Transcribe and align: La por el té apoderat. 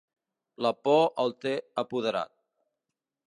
La 0.65 0.71
por 0.87 1.03
el 1.25 1.35
té 1.45 1.53
apoderat. 1.83 2.35